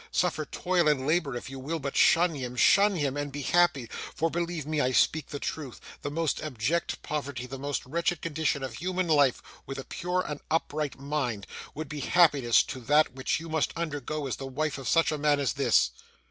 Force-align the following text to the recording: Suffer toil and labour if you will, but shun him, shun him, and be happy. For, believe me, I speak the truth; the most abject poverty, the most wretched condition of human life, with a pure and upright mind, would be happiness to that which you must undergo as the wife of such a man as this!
Suffer 0.09 0.45
toil 0.45 0.87
and 0.87 1.05
labour 1.05 1.35
if 1.35 1.47
you 1.47 1.59
will, 1.59 1.77
but 1.77 1.95
shun 1.95 2.33
him, 2.33 2.55
shun 2.55 2.95
him, 2.95 3.15
and 3.15 3.31
be 3.31 3.43
happy. 3.43 3.85
For, 4.15 4.31
believe 4.31 4.65
me, 4.65 4.81
I 4.81 4.93
speak 4.93 5.27
the 5.27 5.37
truth; 5.39 5.79
the 6.01 6.09
most 6.09 6.41
abject 6.41 7.03
poverty, 7.03 7.45
the 7.45 7.59
most 7.59 7.85
wretched 7.85 8.19
condition 8.19 8.63
of 8.63 8.73
human 8.73 9.07
life, 9.07 9.43
with 9.67 9.77
a 9.77 9.83
pure 9.83 10.25
and 10.27 10.41
upright 10.49 10.99
mind, 10.99 11.45
would 11.75 11.87
be 11.87 11.99
happiness 11.99 12.63
to 12.63 12.79
that 12.79 13.13
which 13.13 13.39
you 13.39 13.47
must 13.47 13.73
undergo 13.75 14.25
as 14.25 14.37
the 14.37 14.47
wife 14.47 14.79
of 14.79 14.89
such 14.89 15.11
a 15.11 15.19
man 15.19 15.39
as 15.39 15.53
this! 15.53 15.91